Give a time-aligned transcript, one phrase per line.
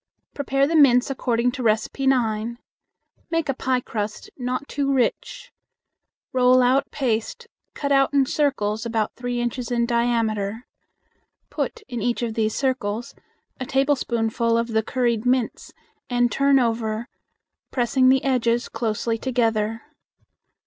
[0.33, 1.75] Prepare the mince according to No.
[1.95, 2.57] 9.
[3.29, 5.51] Make a piecrust, not too rich.
[6.33, 10.65] Roll out paste, cut out in circles about three inches in diameter.
[11.51, 13.13] Put in each of these circles
[13.59, 15.71] a tablespoonful of the curried mince,
[16.09, 17.07] and turn over,
[17.69, 19.83] pressing the edges closely together.